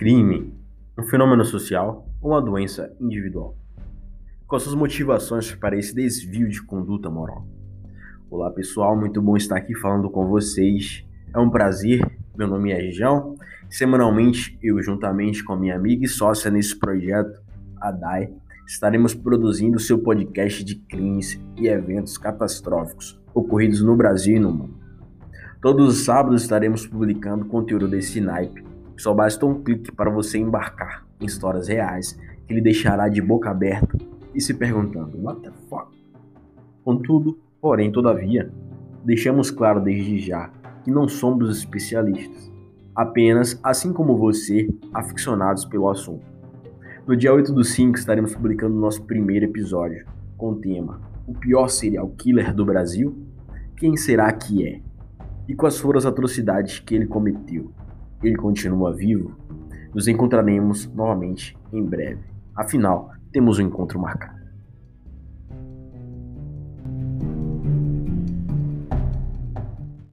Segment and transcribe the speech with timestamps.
[0.00, 0.50] Crime,
[0.98, 3.54] um fenômeno social ou uma doença individual?
[4.46, 7.46] Quais suas motivações para esse desvio de conduta moral?
[8.30, 11.04] Olá pessoal, muito bom estar aqui falando com vocês.
[11.34, 12.00] É um prazer,
[12.34, 13.36] meu nome é João.
[13.68, 17.38] Semanalmente, eu juntamente com minha amiga e sócia nesse projeto,
[17.78, 18.32] a Dai,
[18.66, 24.80] estaremos produzindo seu podcast de crimes e eventos catastróficos ocorridos no Brasil e no mundo.
[25.60, 28.69] Todos os sábados estaremos publicando conteúdo desse naipe
[29.00, 33.48] só basta um clique para você embarcar em histórias reais que lhe deixará de boca
[33.48, 33.96] aberta
[34.34, 35.88] e se perguntando: What the fuck?
[36.84, 38.52] Contudo, porém, todavia,
[39.02, 40.50] deixamos claro desde já
[40.84, 42.52] que não somos especialistas,
[42.94, 46.26] apenas, assim como você, aficionados pelo assunto.
[47.06, 50.04] No dia 8 do 5 estaremos publicando nosso primeiro episódio
[50.36, 53.16] com o tema O pior serial killer do Brasil?
[53.78, 54.82] Quem será que é?
[55.48, 57.72] E quais foram as atrocidades que ele cometeu?
[58.22, 59.34] Ele continua vivo,
[59.94, 62.22] nos encontraremos novamente em breve.
[62.54, 64.39] Afinal, temos um encontro marcado.